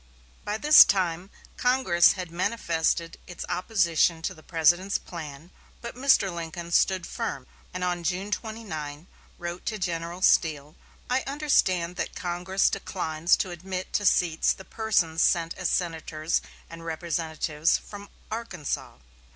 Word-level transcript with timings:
By 0.43 0.57
this 0.57 0.83
time 0.83 1.29
Congress 1.57 2.13
had 2.13 2.31
manifested 2.31 3.19
its 3.27 3.45
opposition 3.47 4.23
to 4.23 4.33
the 4.33 4.41
President's 4.41 4.97
plan, 4.97 5.51
but 5.79 5.93
Mr. 5.95 6.33
Lincoln 6.33 6.71
stood 6.71 7.05
firm, 7.05 7.45
and 7.71 7.83
on 7.83 8.03
June 8.03 8.31
29 8.31 9.05
wrote 9.37 9.63
to 9.67 9.77
General 9.77 10.23
Steele: 10.23 10.75
"I 11.07 11.21
understand 11.27 11.97
that 11.97 12.15
Congress 12.15 12.67
declines 12.71 13.35
to 13.37 13.51
admit 13.51 13.93
to 13.93 14.03
seats 14.07 14.53
the 14.53 14.65
persons 14.65 15.21
sent 15.21 15.53
as 15.53 15.69
senators 15.69 16.41
and 16.67 16.83
representatives 16.83 17.77
from 17.77 18.09
Arkansas. 18.31 18.97